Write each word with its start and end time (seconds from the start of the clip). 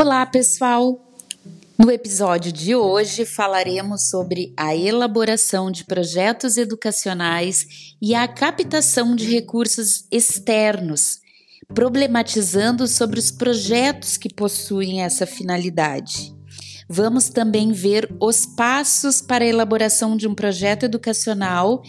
Olá, 0.00 0.24
pessoal! 0.24 1.12
No 1.76 1.90
episódio 1.90 2.50
de 2.50 2.74
hoje 2.74 3.26
falaremos 3.26 4.08
sobre 4.08 4.50
a 4.56 4.74
elaboração 4.74 5.70
de 5.70 5.84
projetos 5.84 6.56
educacionais 6.56 7.94
e 8.00 8.14
a 8.14 8.26
captação 8.26 9.14
de 9.14 9.30
recursos 9.30 10.06
externos, 10.10 11.18
problematizando 11.74 12.88
sobre 12.88 13.18
os 13.18 13.30
projetos 13.30 14.16
que 14.16 14.32
possuem 14.32 15.02
essa 15.02 15.26
finalidade. 15.26 16.34
Vamos 16.88 17.28
também 17.28 17.70
ver 17.70 18.10
os 18.18 18.46
passos 18.46 19.20
para 19.20 19.44
a 19.44 19.48
elaboração 19.48 20.16
de 20.16 20.26
um 20.26 20.34
projeto 20.34 20.84
educacional 20.84 21.82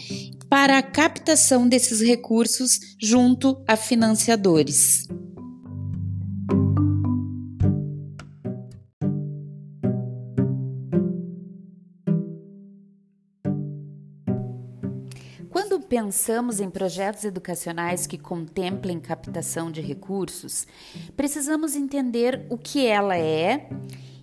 para 0.50 0.76
a 0.76 0.82
captação 0.82 1.66
desses 1.66 2.02
recursos 2.02 2.78
junto 3.00 3.64
a 3.66 3.74
financiadores. 3.74 5.08
Pensamos 16.12 16.60
em 16.60 16.68
projetos 16.68 17.24
educacionais 17.24 18.06
que 18.06 18.18
contemplem 18.18 19.00
captação 19.00 19.70
de 19.70 19.80
recursos, 19.80 20.66
precisamos 21.16 21.74
entender 21.74 22.44
o 22.50 22.58
que 22.58 22.86
ela 22.86 23.16
é 23.16 23.70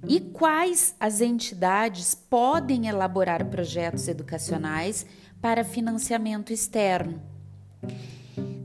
e 0.07 0.20
quais 0.20 0.94
as 0.99 1.20
entidades 1.20 2.13
podem 2.13 2.88
elaborar 2.88 3.44
projetos 3.45 4.07
educacionais 4.07 5.03
para 5.41 5.63
financiamento 5.63 6.53
externo. 6.53 7.20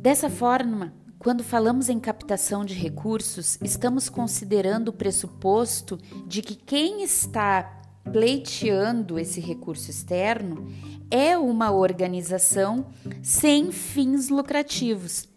Dessa 0.02 0.28
forma, 0.28 0.92
quando 1.18 1.42
falamos 1.42 1.88
em 1.88 1.98
captação 1.98 2.62
de 2.62 2.74
recursos, 2.74 3.56
estamos 3.62 4.10
considerando 4.10 4.88
o 4.88 4.92
pressuposto 4.92 5.98
de 6.26 6.42
que 6.42 6.54
quem 6.54 7.02
está 7.02 7.83
pleiteando 8.12 9.18
esse 9.18 9.40
recurso 9.40 9.90
externo 9.90 10.70
é 11.10 11.36
uma 11.36 11.70
organização 11.70 12.86
sem 13.22 13.72
fins 13.72 14.28
lucrativos. 14.28 15.28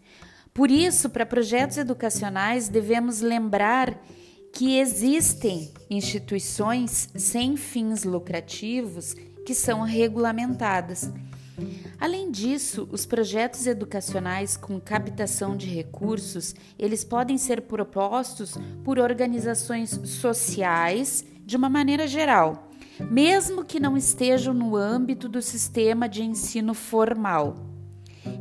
Por 0.52 0.70
isso, 0.70 1.08
para 1.08 1.24
projetos 1.24 1.76
educacionais, 1.76 2.68
devemos 2.68 3.20
lembrar 3.20 3.96
que 4.52 4.78
existem 4.78 5.70
instituições 5.88 7.08
sem 7.14 7.56
fins 7.56 8.02
lucrativos 8.02 9.14
que 9.46 9.54
são 9.54 9.82
regulamentadas. 9.82 11.12
Além 12.00 12.30
disso, 12.30 12.88
os 12.92 13.04
projetos 13.04 13.66
educacionais 13.66 14.56
com 14.56 14.80
captação 14.80 15.56
de 15.56 15.66
recursos, 15.66 16.54
eles 16.78 17.02
podem 17.02 17.36
ser 17.36 17.62
propostos 17.62 18.56
por 18.84 18.98
organizações 18.98 19.90
sociais 20.04 21.24
de 21.48 21.56
uma 21.56 21.70
maneira 21.70 22.06
geral, 22.06 22.68
mesmo 23.10 23.64
que 23.64 23.80
não 23.80 23.96
estejam 23.96 24.52
no 24.52 24.76
âmbito 24.76 25.30
do 25.30 25.40
sistema 25.40 26.06
de 26.06 26.22
ensino 26.22 26.74
formal. 26.74 27.56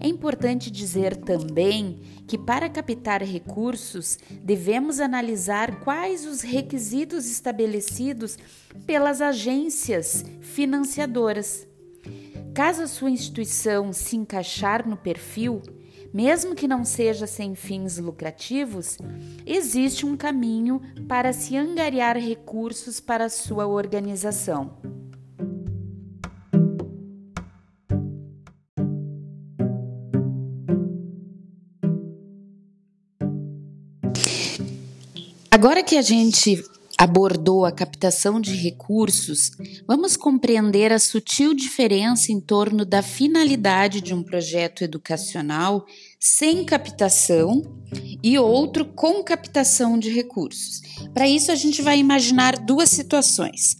É 0.01 0.09
importante 0.09 0.69
dizer 0.69 1.15
também 1.15 2.01
que, 2.27 2.37
para 2.37 2.67
captar 2.67 3.23
recursos, 3.23 4.19
devemos 4.43 4.99
analisar 4.99 5.79
quais 5.79 6.25
os 6.25 6.41
requisitos 6.41 7.31
estabelecidos 7.31 8.37
pelas 8.85 9.21
agências 9.21 10.25
financiadoras. 10.41 11.65
Caso 12.53 12.81
a 12.81 12.87
sua 12.87 13.09
instituição 13.09 13.93
se 13.93 14.17
encaixar 14.17 14.85
no 14.85 14.97
perfil, 14.97 15.61
mesmo 16.13 16.55
que 16.55 16.67
não 16.67 16.83
seja 16.83 17.27
sem 17.27 17.55
fins 17.55 17.97
lucrativos, 17.97 18.97
existe 19.45 20.05
um 20.05 20.15
caminho 20.17 20.81
para 21.07 21.33
se 21.33 21.55
angariar 21.55 22.17
recursos 22.17 22.99
para 22.99 23.29
sua 23.29 23.67
organização. 23.67 24.77
Agora 35.49 35.81
que 35.81 35.97
a 35.97 36.03
gente 36.03 36.63
abordou 36.97 37.63
a 37.63 37.71
captação 37.71 38.41
de 38.41 38.55
recursos, 38.55 39.51
vamos 39.85 40.17
compreender 40.17 40.91
a 40.91 40.97
sutil 40.97 41.53
diferença 41.53 42.31
em 42.31 42.39
torno 42.39 42.83
da 42.83 43.03
finalidade 43.03 44.01
de 44.01 44.13
um 44.13 44.23
projeto 44.23 44.83
educacional 44.83 45.85
sem 46.19 46.65
captação 46.65 47.61
e 48.23 48.39
outro 48.39 48.83
com 48.83 49.23
captação 49.23 49.99
de 49.99 50.09
recursos. 50.09 50.81
Para 51.13 51.27
isso, 51.27 51.51
a 51.51 51.55
gente 51.55 51.81
vai 51.81 51.99
imaginar 51.99 52.57
duas 52.57 52.89
situações. 52.89 53.77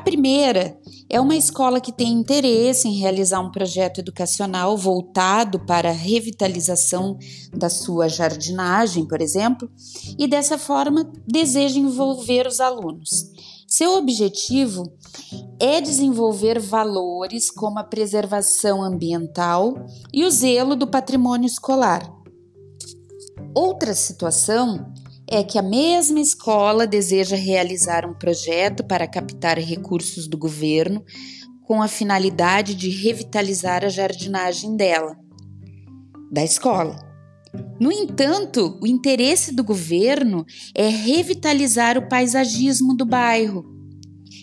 A 0.00 0.02
primeira 0.02 0.80
é 1.10 1.20
uma 1.20 1.36
escola 1.36 1.78
que 1.78 1.92
tem 1.92 2.10
interesse 2.10 2.88
em 2.88 2.94
realizar 2.94 3.38
um 3.38 3.50
projeto 3.50 3.98
educacional 3.98 4.74
voltado 4.74 5.60
para 5.66 5.90
a 5.90 5.92
revitalização 5.92 7.18
da 7.52 7.68
sua 7.68 8.08
jardinagem, 8.08 9.06
por 9.06 9.20
exemplo, 9.20 9.70
e 10.18 10.26
dessa 10.26 10.56
forma 10.56 11.12
deseja 11.26 11.78
envolver 11.78 12.46
os 12.46 12.60
alunos. 12.60 13.30
Seu 13.68 13.98
objetivo 13.98 14.90
é 15.60 15.82
desenvolver 15.82 16.58
valores 16.58 17.50
como 17.50 17.78
a 17.78 17.84
preservação 17.84 18.82
ambiental 18.82 19.74
e 20.10 20.24
o 20.24 20.30
zelo 20.30 20.74
do 20.74 20.86
patrimônio 20.86 21.46
escolar. 21.46 22.10
Outra 23.54 23.92
situação 23.94 24.90
é 25.30 25.44
que 25.44 25.56
a 25.56 25.62
mesma 25.62 26.18
escola 26.18 26.88
deseja 26.88 27.36
realizar 27.36 28.04
projeto 28.20 28.84
para 28.84 29.08
captar 29.08 29.58
recursos 29.58 30.28
do 30.28 30.38
governo 30.38 31.02
com 31.62 31.82
a 31.82 31.88
finalidade 31.88 32.74
de 32.74 32.90
revitalizar 32.90 33.84
a 33.84 33.88
jardinagem 33.88 34.76
dela, 34.76 35.16
da 36.30 36.44
escola. 36.44 36.96
No 37.80 37.90
entanto, 37.90 38.78
o 38.80 38.86
interesse 38.86 39.52
do 39.52 39.64
governo 39.64 40.44
é 40.74 40.86
revitalizar 40.88 41.96
o 41.96 42.08
paisagismo 42.08 42.94
do 42.94 43.06
bairro. 43.06 43.64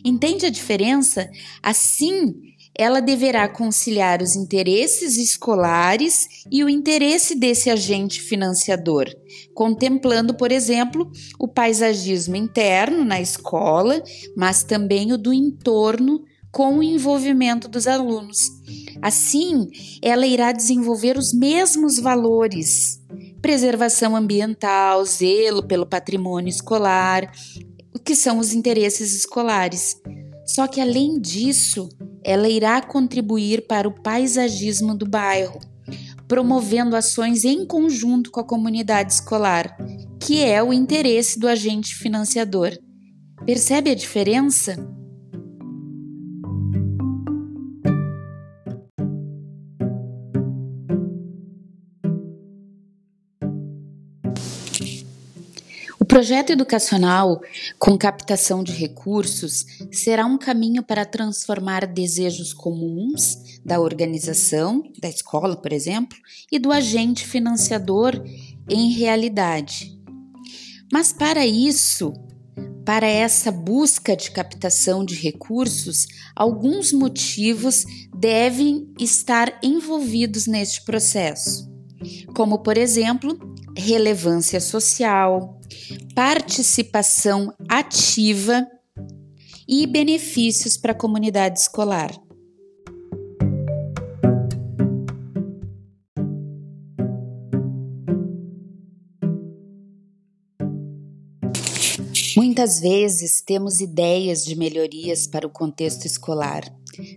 Entende 0.04 0.46
a 0.46 0.50
diferença? 0.50 1.30
Assim, 1.62 2.34
ela 2.78 3.02
deverá 3.02 3.48
conciliar 3.50 4.22
os 4.22 4.36
interesses 4.36 5.18
escolares 5.18 6.28
e 6.52 6.64
o 6.64 6.70
interesse 6.70 7.34
desse 7.34 7.70
agente 7.70 8.22
financiador, 8.22 9.08
contemplando, 9.54 10.36
por 10.36 10.52
exemplo, 10.52 11.10
o 11.40 11.48
paisagismo 11.48 12.36
interno 12.36 13.04
na 13.04 13.20
escola, 13.20 14.02
mas 14.36 14.64
também 14.64 15.12
o 15.12 15.18
do 15.18 15.34
entorno 15.34 16.24
com 16.52 16.78
o 16.78 16.84
envolvimento 16.84 17.68
dos 17.68 17.88
alunos. 17.88 18.40
Assim, 19.02 19.68
ela 20.02 20.26
irá 20.26 20.52
desenvolver 20.52 21.18
os 21.18 21.34
mesmos 21.34 22.00
valores: 22.00 23.00
preservação 23.42 24.16
ambiental, 24.16 25.04
zelo 25.04 25.68
pelo 25.68 25.86
patrimônio 25.86 26.50
escolar, 26.50 27.32
o 27.94 28.00
que 28.00 28.16
são 28.16 28.40
os 28.40 28.54
interesses 28.54 29.16
escolares. 29.16 29.98
Só 30.48 30.66
que 30.66 30.80
além 30.80 31.20
disso, 31.20 31.90
ela 32.24 32.48
irá 32.48 32.82
contribuir 32.82 33.68
para 33.68 33.88
o 33.88 34.02
paisagismo 34.02 34.96
do 34.96 35.06
bairro, 35.06 35.60
promovendo 36.28 36.96
ações 36.96 37.44
em 37.44 37.66
conjunto 37.66 38.32
com 38.32 38.40
a 38.40 38.48
comunidade 38.48 39.14
escolar, 39.14 39.78
que 40.20 40.44
é 40.44 40.64
o 40.64 40.72
interesse 40.74 41.38
do 41.38 41.48
agente 41.48 41.94
financiador. 41.94 42.72
Percebe 43.46 43.92
a 43.92 43.96
diferença? 43.96 44.97
Projeto 56.18 56.50
educacional 56.50 57.40
com 57.78 57.96
captação 57.96 58.64
de 58.64 58.72
recursos 58.72 59.68
será 59.92 60.26
um 60.26 60.36
caminho 60.36 60.82
para 60.82 61.06
transformar 61.06 61.86
desejos 61.86 62.56
comuns 62.56 63.60
da 63.64 63.80
organização, 63.80 64.82
da 65.00 65.08
escola, 65.08 65.56
por 65.56 65.72
exemplo, 65.72 66.18
e 66.52 66.58
do 66.58 66.72
agente 66.72 67.24
financiador 67.24 68.20
em 68.68 68.90
realidade. 68.94 69.96
Mas 70.92 71.14
para 71.14 71.46
isso, 71.46 72.12
para 72.84 73.06
essa 73.06 73.52
busca 73.52 74.18
de 74.18 74.32
captação 74.32 75.06
de 75.06 75.14
recursos, 75.14 76.08
alguns 76.36 76.92
motivos 76.92 77.86
devem 78.12 78.92
estar 79.00 79.60
envolvidos 79.62 80.48
neste 80.48 80.84
processo, 80.84 81.72
como, 82.34 82.58
por 82.64 82.76
exemplo, 82.76 83.38
relevância 83.78 84.60
social, 84.60 85.58
participação 86.16 87.54
ativa 87.68 88.66
e 89.68 89.86
benefícios 89.86 90.78
para 90.78 90.94
a 90.94 90.96
comunidade 90.96 91.60
escolar. 91.60 92.12
Muitas 102.36 102.80
vezes 102.80 103.42
temos 103.42 103.82
ideias 103.82 104.46
de 104.46 104.56
melhorias 104.56 105.26
para 105.26 105.48
o 105.48 105.50
contexto 105.50 106.06
escolar, 106.06 106.64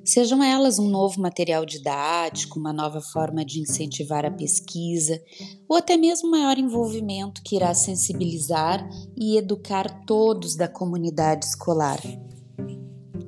sejam 0.05 0.43
elas 0.43 0.79
um 0.79 0.89
novo 0.89 1.21
material 1.21 1.65
didático, 1.65 2.59
uma 2.59 2.73
nova 2.73 3.01
forma 3.01 3.45
de 3.45 3.61
incentivar 3.61 4.25
a 4.25 4.31
pesquisa, 4.31 5.21
ou 5.69 5.77
até 5.77 5.97
mesmo 5.97 6.31
maior 6.31 6.59
envolvimento 6.59 7.43
que 7.43 7.57
irá 7.57 7.75
sensibilizar 7.75 8.89
e 9.17 9.37
educar 9.37 10.05
todos 10.05 10.57
da 10.57 10.69
comunidade 10.69 11.47
escolar. 11.47 12.01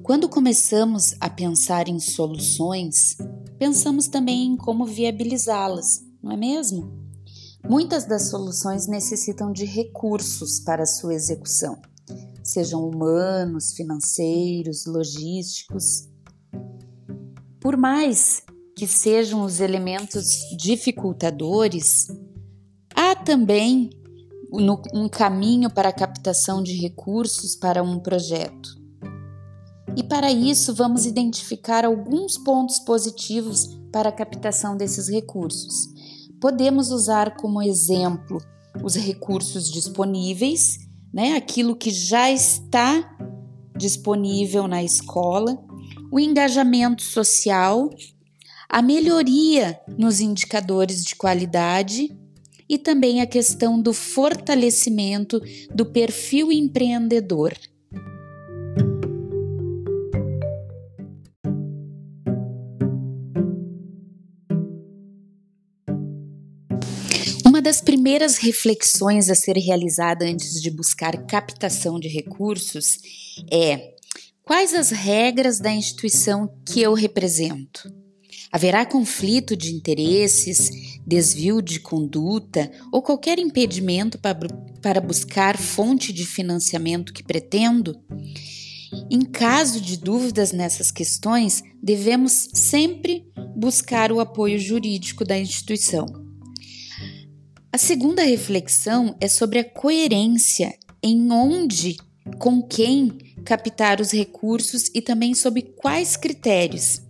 Quando 0.03 0.29
começamos 0.29 1.15
a 1.21 1.31
pensar 1.31 1.89
em 1.89 2.01
soluções, 2.01 3.17
pensamos 3.59 4.09
também 4.09 4.47
em 4.47 4.57
como 4.57 4.85
viabilizá-las, 4.85 6.01
não 6.23 6.33
é 6.33 6.37
mesmo? 6.37 7.03
Muitas 7.69 8.05
das 8.05 8.29
soluções 8.29 8.89
necessitam 8.89 9.53
de 9.53 9.65
recursos 9.65 10.59
para 10.59 10.85
sua 10.85 11.15
execução, 11.15 11.81
sejam 12.43 12.87
humanos, 12.87 13.73
financeiros, 13.75 14.85
logísticos. 14.87 16.09
Por 17.63 17.77
mais 17.77 18.43
que 18.77 18.89
sejam 18.89 19.45
os 19.45 19.61
elementos 19.61 20.27
dificultadores, 20.59 22.09
há 22.93 23.15
também 23.15 23.91
um 24.93 25.09
caminho 25.09 25.71
para 25.71 25.91
a 25.91 25.93
captação 25.93 26.63
de 26.63 26.75
recursos 26.75 27.55
para 27.55 27.83
um 27.83 28.01
projeto. 28.01 28.83
E 29.97 30.03
para 30.03 30.33
isso, 30.33 30.75
vamos 30.75 31.07
identificar 31.07 31.85
alguns 31.85 32.37
pontos 32.37 32.81
positivos 32.81 33.79
para 33.93 34.09
a 34.09 34.13
captação 34.13 34.77
desses 34.77 35.09
recursos. 35.09 35.89
Podemos 36.41 36.91
usar 36.91 37.37
como 37.37 37.63
exemplo 37.63 38.39
os 38.83 38.97
recursos 38.97 39.71
disponíveis, 39.71 40.79
né, 41.13 41.37
aquilo 41.37 41.77
que 41.77 41.91
já 41.91 42.31
está 42.31 43.17
disponível 43.77 44.67
na 44.67 44.83
escola, 44.83 45.63
o 46.13 46.21
engajamento 46.21 47.03
social, 47.03 47.89
a 48.69 48.83
melhoria 48.83 49.81
nos 49.97 50.21
indicadores 50.21 51.03
de 51.03 51.17
qualidade 51.17 52.15
e 52.69 52.77
também 52.77 53.23
a 53.23 53.27
questão 53.27 53.81
do 53.81 53.95
fortalecimento 53.95 55.41
do 55.75 55.87
perfil 55.87 56.53
empreendedor. 56.53 57.55
Uma 67.47 67.63
das 67.63 67.81
primeiras 67.81 68.37
reflexões 68.37 69.31
a 69.31 69.35
ser 69.35 69.57
realizada 69.57 70.27
antes 70.27 70.61
de 70.61 70.71
buscar 70.71 71.27
captação 71.27 71.99
de 71.99 72.09
recursos 72.09 72.99
é: 73.51 73.93
quais 74.45 74.75
as 74.75 74.91
regras 74.91 75.59
da 75.59 75.73
instituição 75.73 76.53
que 76.67 76.81
eu 76.81 76.95
represento? 76.95 77.93
Haverá 78.51 78.85
conflito 78.85 79.57
de 79.57 79.75
interesses, 79.75 80.99
desvio 81.07 81.63
de 81.63 81.81
conduta 81.81 82.71
ou 82.93 83.01
qualquer 83.03 83.39
impedimento 83.39 84.19
para 84.19 85.01
buscar 85.01 85.57
fonte 85.57 86.13
de 86.13 86.27
financiamento 86.27 87.13
que 87.13 87.23
pretendo? 87.23 87.99
Em 89.11 89.23
caso 89.23 89.81
de 89.81 89.97
dúvidas 89.97 90.53
nessas 90.53 90.91
questões, 90.91 91.63
devemos 91.83 92.51
sempre 92.53 93.27
buscar 93.57 94.13
o 94.13 94.21
apoio 94.21 94.59
jurídico 94.59 95.25
da 95.25 95.39
instituição. 95.39 96.05
A 97.73 97.79
segunda 97.79 98.23
reflexão 98.23 99.17
é 99.19 99.29
sobre 99.29 99.59
a 99.59 99.65
coerência 99.65 100.79
em 101.03 101.33
onde, 101.33 101.97
com 102.39 102.63
quem 102.63 103.13
captar 103.45 104.01
os 104.01 104.13
recursos 104.13 104.91
e 104.95 105.01
também 105.01 105.35
sobre 105.35 105.63
quais 105.63 106.17
critérios. 106.17 107.03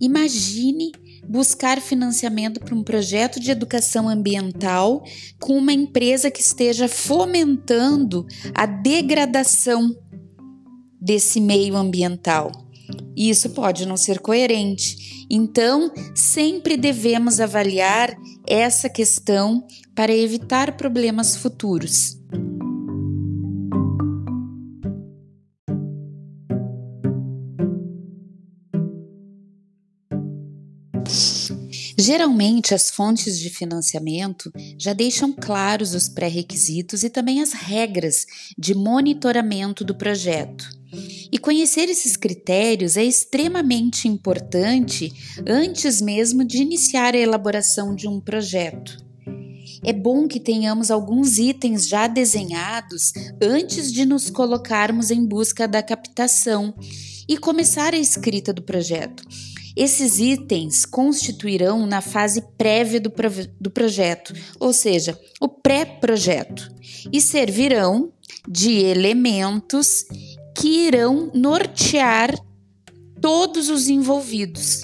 Imagine 0.00 0.92
buscar 1.28 1.80
financiamento 1.80 2.60
para 2.60 2.74
um 2.74 2.82
projeto 2.82 3.38
de 3.38 3.50
educação 3.50 4.08
ambiental 4.08 5.04
com 5.38 5.56
uma 5.56 5.72
empresa 5.72 6.30
que 6.30 6.40
esteja 6.40 6.88
fomentando 6.88 8.26
a 8.54 8.66
degradação 8.66 9.94
desse 11.00 11.40
meio 11.40 11.76
ambiental. 11.76 12.50
Isso 13.16 13.50
pode 13.50 13.86
não 13.86 13.96
ser 13.96 14.20
coerente. 14.20 15.26
Então, 15.30 15.90
sempre 16.14 16.76
devemos 16.76 17.40
avaliar 17.40 18.14
essa 18.46 18.88
questão 18.88 19.66
para 19.94 20.14
evitar 20.14 20.76
problemas 20.76 21.36
futuros. 21.36 22.21
Geralmente, 32.12 32.74
as 32.74 32.90
fontes 32.90 33.38
de 33.38 33.48
financiamento 33.48 34.52
já 34.76 34.92
deixam 34.92 35.32
claros 35.32 35.94
os 35.94 36.10
pré-requisitos 36.10 37.02
e 37.02 37.08
também 37.08 37.40
as 37.40 37.54
regras 37.54 38.26
de 38.58 38.74
monitoramento 38.74 39.82
do 39.82 39.94
projeto. 39.94 40.68
E 41.32 41.38
conhecer 41.38 41.88
esses 41.88 42.14
critérios 42.14 42.98
é 42.98 43.02
extremamente 43.02 44.08
importante 44.08 45.10
antes 45.48 46.02
mesmo 46.02 46.44
de 46.44 46.58
iniciar 46.58 47.14
a 47.14 47.18
elaboração 47.18 47.94
de 47.94 48.06
um 48.06 48.20
projeto. 48.20 48.98
É 49.82 49.94
bom 49.94 50.28
que 50.28 50.38
tenhamos 50.38 50.90
alguns 50.90 51.38
itens 51.38 51.88
já 51.88 52.06
desenhados 52.08 53.14
antes 53.40 53.90
de 53.90 54.04
nos 54.04 54.28
colocarmos 54.28 55.10
em 55.10 55.24
busca 55.24 55.66
da 55.66 55.82
captação 55.82 56.74
e 57.26 57.38
começar 57.38 57.94
a 57.94 57.98
escrita 57.98 58.52
do 58.52 58.60
projeto. 58.60 59.24
Esses 59.76 60.18
itens 60.18 60.84
constituirão 60.84 61.86
na 61.86 62.00
fase 62.00 62.42
prévia 62.58 63.00
do, 63.00 63.10
pro 63.10 63.30
do 63.60 63.70
projeto, 63.70 64.34
ou 64.60 64.72
seja, 64.72 65.18
o 65.40 65.48
pré-projeto, 65.48 66.70
e 67.10 67.20
servirão 67.20 68.12
de 68.48 68.72
elementos 68.80 70.04
que 70.54 70.86
irão 70.86 71.30
nortear 71.34 72.34
todos 73.20 73.70
os 73.70 73.88
envolvidos. 73.88 74.82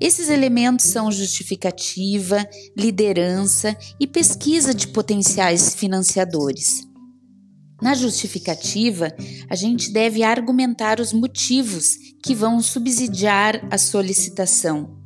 Esses 0.00 0.28
elementos 0.28 0.86
são 0.86 1.10
justificativa, 1.10 2.48
liderança 2.76 3.76
e 4.00 4.06
pesquisa 4.06 4.72
de 4.72 4.88
potenciais 4.88 5.74
financiadores. 5.74 6.87
Na 7.80 7.94
justificativa, 7.94 9.14
a 9.48 9.54
gente 9.54 9.92
deve 9.92 10.22
argumentar 10.22 11.00
os 11.00 11.12
motivos 11.12 11.96
que 12.22 12.34
vão 12.34 12.60
subsidiar 12.60 13.66
a 13.70 13.78
solicitação. 13.78 14.98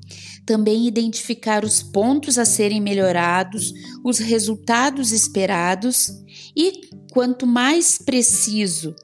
Também 0.47 0.88
identificar 0.88 1.64
os 1.64 1.83
pontos 1.83 2.38
a 2.38 2.45
serem 2.45 2.81
melhorados, 2.81 3.73
os 4.02 4.19
resultados 4.19 5.12
esperados 5.12 6.11
e, 6.57 6.88
quanto 7.12 7.47
mais 7.47 7.99
preciso 7.99 8.97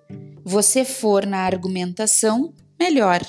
você 0.45 0.85
for 0.85 1.27
na 1.27 1.41
argumentação, 1.41 2.55
melhor. 2.81 3.21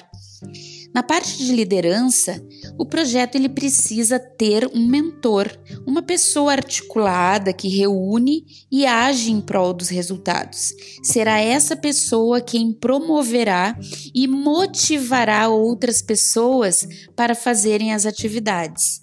Na 0.93 1.03
parte 1.03 1.37
de 1.37 1.53
liderança, 1.53 2.41
o 2.77 2.85
projeto 2.85 3.35
ele 3.35 3.49
precisa 3.49 4.19
ter 4.19 4.69
um 4.73 4.87
mentor, 4.87 5.49
uma 5.85 6.01
pessoa 6.01 6.51
articulada 6.51 7.53
que 7.53 7.67
reúne 7.67 8.45
e 8.71 8.85
age 8.85 9.31
em 9.31 9.41
prol 9.41 9.73
dos 9.73 9.89
resultados. 9.89 10.73
Será 11.03 11.39
essa 11.39 11.75
pessoa 11.75 12.41
quem 12.41 12.71
promoverá 12.73 13.77
e 14.13 14.27
motivará 14.27 15.47
outras 15.49 16.01
pessoas 16.01 16.87
para 17.15 17.35
fazerem 17.35 17.93
as 17.93 18.05
atividades. 18.05 18.99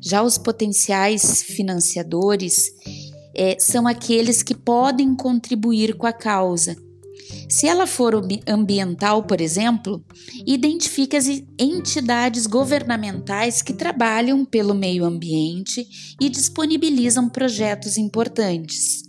Já 0.00 0.22
os 0.22 0.38
potenciais 0.38 1.42
financiadores 1.42 2.70
é, 3.34 3.56
são 3.58 3.86
aqueles 3.86 4.42
que 4.42 4.54
podem 4.54 5.14
contribuir 5.14 5.96
com 5.96 6.06
a 6.06 6.12
causa 6.12 6.76
se 7.48 7.66
ela 7.66 7.86
for 7.86 8.14
ambiental, 8.46 9.22
por 9.24 9.40
exemplo, 9.40 10.04
identifique 10.46 11.16
as 11.16 11.26
entidades 11.58 12.46
governamentais 12.46 13.62
que 13.62 13.72
trabalham 13.72 14.44
pelo 14.44 14.74
meio 14.74 15.04
ambiente 15.04 15.86
e 16.20 16.28
disponibilizam 16.28 17.28
projetos 17.28 17.96
importantes. 17.96 19.02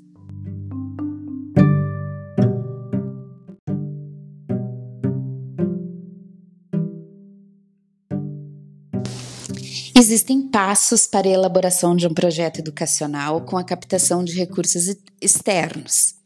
Existem 9.96 10.50
passos 10.50 11.06
para 11.06 11.27
a 11.27 11.32
elaboração 11.32 11.96
de 11.96 12.08
um 12.08 12.13
projeto 12.13 12.60
educacional 12.60 13.42
com 13.46 13.58
a 13.58 13.63
captação 13.63 14.24
de 14.24 14.34
recursos 14.34 14.96
externos. 15.22 16.23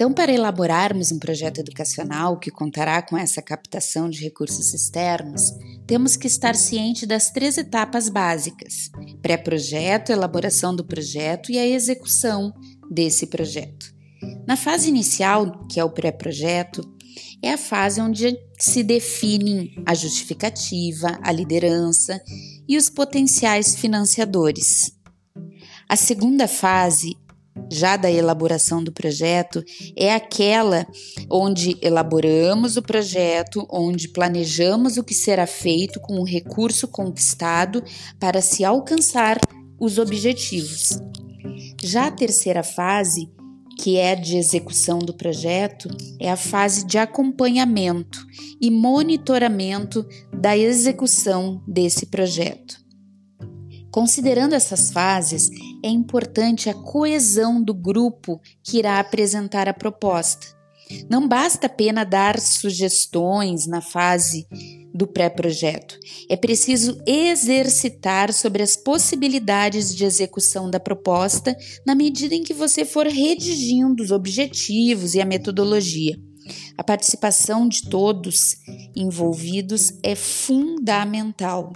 Então, 0.00 0.14
para 0.14 0.32
elaborarmos 0.32 1.12
um 1.12 1.18
projeto 1.18 1.58
educacional 1.58 2.38
que 2.38 2.50
contará 2.50 3.02
com 3.02 3.18
essa 3.18 3.42
captação 3.42 4.08
de 4.08 4.22
recursos 4.22 4.72
externos, 4.72 5.52
temos 5.86 6.16
que 6.16 6.26
estar 6.26 6.56
ciente 6.56 7.04
das 7.04 7.30
três 7.30 7.58
etapas 7.58 8.08
básicas: 8.08 8.90
pré-projeto, 9.20 10.10
elaboração 10.10 10.74
do 10.74 10.82
projeto 10.82 11.52
e 11.52 11.58
a 11.58 11.66
execução 11.66 12.50
desse 12.90 13.26
projeto. 13.26 13.94
Na 14.48 14.56
fase 14.56 14.88
inicial, 14.88 15.66
que 15.66 15.78
é 15.78 15.84
o 15.84 15.90
pré-projeto, 15.90 16.80
é 17.42 17.52
a 17.52 17.58
fase 17.58 18.00
onde 18.00 18.38
se 18.58 18.82
definem 18.82 19.74
a 19.84 19.94
justificativa, 19.94 21.18
a 21.22 21.30
liderança 21.30 22.18
e 22.66 22.78
os 22.78 22.88
potenciais 22.88 23.74
financiadores. 23.76 24.92
A 25.86 25.94
segunda 25.94 26.48
fase, 26.48 27.18
já 27.70 27.96
da 27.96 28.10
elaboração 28.10 28.82
do 28.82 28.92
projeto, 28.92 29.64
é 29.96 30.14
aquela 30.14 30.86
onde 31.30 31.76
elaboramos 31.82 32.76
o 32.76 32.82
projeto, 32.82 33.66
onde 33.70 34.08
planejamos 34.08 34.96
o 34.96 35.04
que 35.04 35.14
será 35.14 35.46
feito 35.46 36.00
com 36.00 36.20
o 36.20 36.24
recurso 36.24 36.86
conquistado 36.86 37.82
para 38.18 38.40
se 38.40 38.64
alcançar 38.64 39.38
os 39.78 39.98
objetivos. 39.98 41.00
Já 41.82 42.06
a 42.06 42.10
terceira 42.10 42.62
fase 42.62 43.28
que 43.80 43.96
é 43.96 44.14
de 44.14 44.36
execução 44.36 44.98
do 44.98 45.14
projeto, 45.14 45.88
é 46.18 46.30
a 46.30 46.36
fase 46.36 46.84
de 46.84 46.98
acompanhamento 46.98 48.26
e 48.60 48.70
monitoramento 48.70 50.06
da 50.38 50.56
execução 50.56 51.62
desse 51.66 52.04
projeto. 52.04 52.78
Considerando 53.90 54.54
essas 54.54 54.90
fases, 54.90 55.48
é 55.82 55.88
importante 55.88 56.68
a 56.68 56.74
coesão 56.74 57.62
do 57.62 57.74
grupo 57.74 58.40
que 58.62 58.78
irá 58.78 58.98
apresentar 58.98 59.68
a 59.68 59.74
proposta. 59.74 60.46
Não 61.08 61.28
basta 61.28 61.66
apenas 61.66 62.08
dar 62.08 62.40
sugestões 62.40 63.66
na 63.66 63.80
fase 63.80 64.46
do 64.92 65.06
pré-projeto. 65.06 65.98
É 66.28 66.36
preciso 66.36 67.00
exercitar 67.06 68.32
sobre 68.32 68.62
as 68.62 68.76
possibilidades 68.76 69.94
de 69.94 70.04
execução 70.04 70.68
da 70.68 70.80
proposta 70.80 71.56
na 71.86 71.94
medida 71.94 72.34
em 72.34 72.42
que 72.42 72.52
você 72.52 72.84
for 72.84 73.06
redigindo 73.06 74.02
os 74.02 74.10
objetivos 74.10 75.14
e 75.14 75.20
a 75.20 75.24
metodologia. 75.24 76.18
A 76.76 76.82
participação 76.82 77.68
de 77.68 77.88
todos 77.88 78.56
envolvidos 78.96 79.92
é 80.02 80.16
fundamental. 80.16 81.72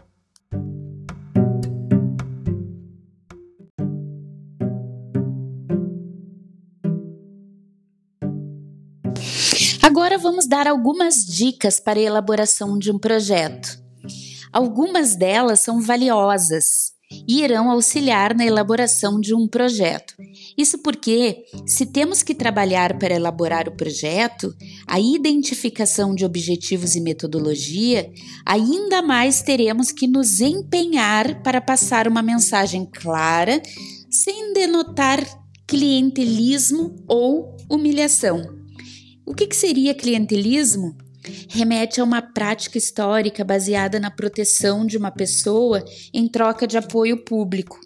Agora 9.85 10.17
vamos 10.17 10.47
dar 10.47 10.67
algumas 10.67 11.27
dicas 11.27 11.79
para 11.79 12.01
a 12.01 12.03
elaboração 12.03 12.79
de 12.79 12.91
um 12.91 12.99
projeto. 12.99 13.79
Algumas 14.51 15.15
delas 15.15 15.61
são 15.61 15.79
valiosas 15.79 16.95
e 17.29 17.43
irão 17.43 17.71
auxiliar 17.71 18.35
na 18.35 18.47
elaboração 18.47 19.21
de 19.21 19.35
um 19.35 19.47
projeto. 19.47 20.15
Isso 20.57 20.79
porque, 20.79 21.45
se 21.67 21.85
temos 21.85 22.23
que 22.23 22.35
trabalhar 22.35 22.99
para 22.99 23.15
elaborar 23.15 23.69
o 23.69 23.77
projeto, 23.77 24.55
a 24.87 24.99
identificação 24.99 26.15
de 26.15 26.25
objetivos 26.25 26.95
e 26.95 27.01
metodologia, 27.03 28.11
ainda 28.47 29.03
mais 29.03 29.43
teremos 29.43 29.93
que 29.93 30.09
nos 30.09 30.41
empenhar 30.41 31.43
para 31.43 31.61
passar 31.61 32.09
uma 32.09 32.23
mensagem 32.23 32.87
clara, 32.87 33.61
sem 34.11 34.55
denotar 34.55 35.23
clientelismo 35.67 36.97
ou 37.07 37.55
humilhação. 37.69 38.64
O 39.27 39.35
que, 39.35 39.47
que 39.47 39.57
seria 39.57 39.95
clientelismo? 39.95 40.97
Remete 41.49 42.01
a 42.01 42.05
uma 42.05 42.21
prática 42.21 42.77
histórica 42.77 43.43
baseada 43.43 43.99
na 43.99 44.11
proteção 44.11 44.85
de 44.85 44.99
uma 44.99 45.11
pessoa 45.11 45.83
em 46.13 46.29
troca 46.29 46.67
de 46.67 46.77
apoio 46.77 47.25
público. 47.25 47.81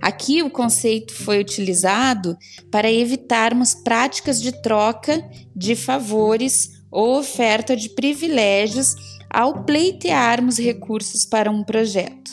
Aqui 0.00 0.42
o 0.42 0.50
conceito 0.50 1.14
foi 1.14 1.40
utilizado 1.40 2.36
para 2.70 2.92
evitarmos 2.92 3.74
práticas 3.74 4.40
de 4.40 4.52
troca 4.60 5.26
de 5.56 5.74
favores 5.74 6.82
ou 6.90 7.18
oferta 7.18 7.74
de 7.74 7.88
privilégios 7.88 8.94
ao 9.30 9.64
pleitearmos 9.64 10.58
recursos 10.58 11.24
para 11.24 11.50
um 11.50 11.64
projeto. 11.64 12.30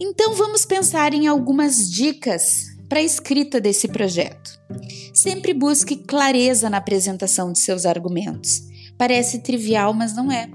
Então 0.00 0.34
vamos 0.34 0.64
pensar 0.64 1.12
em 1.12 1.26
algumas 1.26 1.90
dicas 1.90 2.66
para 2.88 2.98
a 2.98 3.04
escrita 3.04 3.60
desse 3.60 3.86
projeto. 3.86 4.58
Sempre 5.22 5.54
busque 5.54 5.94
clareza 5.94 6.68
na 6.68 6.78
apresentação 6.78 7.52
de 7.52 7.60
seus 7.60 7.86
argumentos. 7.86 8.60
Parece 8.98 9.38
trivial, 9.38 9.94
mas 9.94 10.16
não 10.16 10.32
é. 10.32 10.50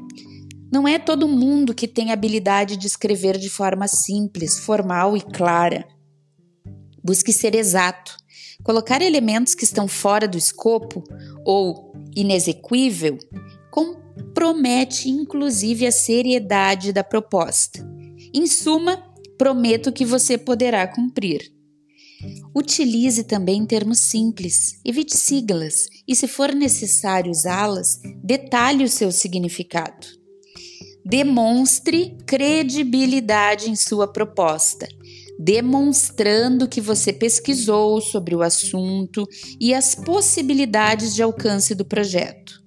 Não 0.70 0.86
é 0.86 1.00
todo 1.00 1.26
mundo 1.26 1.74
que 1.74 1.88
tem 1.88 2.12
habilidade 2.12 2.76
de 2.76 2.86
escrever 2.86 3.38
de 3.38 3.50
forma 3.50 3.88
simples, 3.88 4.60
formal 4.60 5.16
e 5.16 5.22
clara. 5.22 5.88
Busque 7.02 7.32
ser 7.32 7.56
exato. 7.56 8.18
Colocar 8.62 9.02
elementos 9.02 9.56
que 9.56 9.64
estão 9.64 9.88
fora 9.88 10.28
do 10.28 10.38
escopo 10.38 11.02
ou 11.46 11.94
inexequível 12.14 13.18
compromete 13.72 15.08
inclusive 15.08 15.88
a 15.88 15.94
seriedade 15.94 16.92
da 16.92 17.06
proposta. 17.06 17.80
Em 18.34 18.46
suma, 18.46 19.02
prometo 19.38 19.94
que 19.94 20.04
você 20.04 20.38
poderá 20.38 20.86
cumprir. 20.86 21.56
Utilize 22.58 23.24
também 23.24 23.68
termos 23.68 24.00
simples, 24.00 24.80
evite 24.84 25.16
siglas 25.16 25.88
e, 26.08 26.16
se 26.16 26.28
for 26.28 26.56
necessário 26.56 27.30
usá-las, 27.30 28.00
detalhe 28.24 28.84
o 28.84 28.90
seu 28.90 29.12
significado. 29.12 30.08
Demonstre 31.06 32.18
credibilidade 32.26 33.70
em 33.70 33.76
sua 33.76 34.12
proposta, 34.12 34.88
demonstrando 35.38 36.68
que 36.68 36.82
você 36.82 37.14
pesquisou 37.14 38.02
sobre 38.02 38.34
o 38.34 38.42
assunto 38.42 39.28
e 39.60 39.72
as 39.72 39.94
possibilidades 39.94 41.14
de 41.14 41.22
alcance 41.22 41.76
do 41.76 41.86
projeto. 41.86 42.60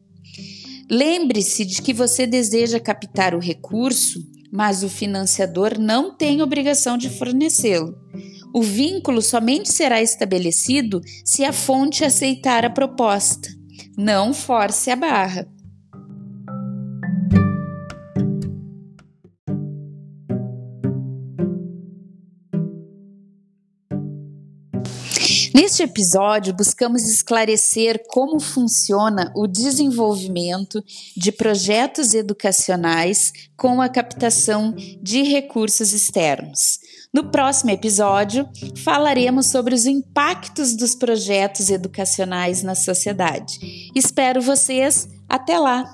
Lembre-se 0.89 1.65
de 1.65 1.83
que 1.83 1.93
você 1.93 2.29
deseja 2.29 2.79
captar 2.79 3.35
o 3.35 3.41
recurso, 3.41 4.25
mas 4.53 4.85
o 4.85 4.89
financiador 4.89 5.81
não 5.81 6.17
tem 6.17 6.43
obrigação 6.43 6.97
de 6.97 7.11
fornecê-lo. 7.11 7.99
O 8.53 8.63
vínculo 8.63 9.23
somente 9.23 9.73
será 9.73 10.03
estabelecido 10.03 11.01
se 11.25 11.45
a 11.45 11.53
fonte 11.53 12.05
aceitar 12.05 12.65
a 12.65 12.71
proposta. 12.71 13.49
Não 13.97 14.35
force 14.35 14.91
a 14.91 14.97
barra. 14.97 15.49
Neste 25.55 25.83
episódio, 25.83 26.53
buscamos 26.53 27.09
esclarecer 27.09 28.03
como 28.09 28.41
funciona 28.41 29.33
o 29.37 29.47
desenvolvimento 29.47 30.83
de 31.17 31.31
projetos 31.31 32.13
educacionais 32.13 33.33
com 33.57 33.81
a 33.81 33.89
captação 33.89 34.75
de 35.01 35.23
recursos 35.23 35.93
externos. 35.93 36.79
No 37.13 37.31
próximo 37.31 37.71
episódio, 37.71 38.49
falaremos 38.85 39.47
sobre 39.47 39.75
os 39.75 39.85
impactos 39.85 40.77
dos 40.77 40.95
projetos 40.95 41.69
educacionais 41.69 42.63
na 42.63 42.77
sociedade. 42.77 43.59
Espero 43.97 44.41
vocês. 44.41 45.09
Até 45.29 45.59
lá! 45.59 45.85